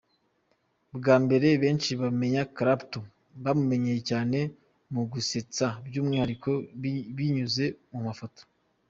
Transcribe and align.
Bwa 0.95 1.15
mbere 1.23 1.47
benshi 1.63 1.91
bamenya 2.01 2.43
Clapton 2.55 3.05
bamumenyeye 3.43 3.99
cyane 4.09 4.39
mu 4.93 5.03
gusetsa 5.11 5.65
by’umwihariko 5.85 6.51
binyuze 7.21 7.65
mu 7.91 7.99
mafoto. 8.07 8.41